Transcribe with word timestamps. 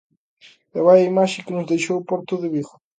E 0.77 0.79
vaia 0.85 1.09
imaxe 1.11 1.43
que 1.45 1.55
nos 1.55 1.69
deixou 1.71 1.97
o 1.99 2.05
porto 2.09 2.33
de 2.41 2.47
Vigo. 2.53 2.73